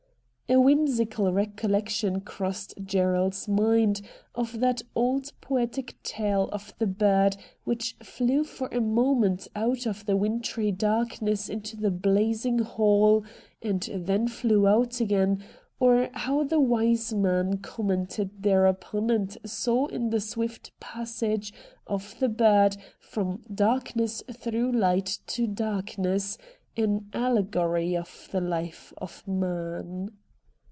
A 0.49 0.59
whimsical 0.59 1.31
recollection 1.31 2.19
crossed 2.19 2.73
Gerald's 2.83 3.47
mind 3.47 4.01
of 4.35 4.59
that 4.59 4.81
old 4.95 5.31
poetic 5.39 5.95
tale 6.03 6.49
of 6.51 6.73
the 6.77 6.85
bird 6.87 7.37
which 7.63 7.95
flew 8.03 8.43
for 8.43 8.67
a 8.67 8.81
moment 8.81 9.47
out 9.55 9.85
of 9.87 10.05
the 10.05 10.17
wintry 10.17 10.69
darkness 10.69 11.47
into 11.47 11.77
the 11.77 11.89
blazing 11.89 12.59
hall 12.59 13.23
and 13.61 13.89
then 13.95 14.27
flew 14.27 14.67
out 14.67 14.99
again, 14.99 15.41
and 15.79 16.09
how 16.17 16.43
the 16.43 16.59
wise 16.59 17.13
man 17.13 17.59
commented 17.59 18.43
thereupon 18.43 19.09
and 19.09 19.37
saw 19.45 19.85
in 19.87 20.09
the 20.09 20.19
swift 20.19 20.77
passage 20.81 21.53
of 21.87 22.13
the 22.19 22.27
bird 22.27 22.75
from 22.99 23.41
darkness 23.55 24.21
through 24.29 24.69
light 24.73 25.17
to 25.27 25.47
darkness 25.47 26.37
an 26.75 27.09
allegory 27.13 27.95
of 27.95 28.27
the 28.33 28.41
life 28.41 28.91
of 28.97 29.25
man. 29.25 30.09